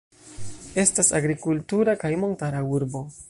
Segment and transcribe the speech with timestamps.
[0.83, 3.05] Estas agrikultura kaj montara urbo.